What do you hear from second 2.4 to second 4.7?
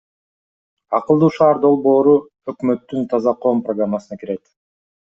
өкмөттүн Таза коом программасына кирет.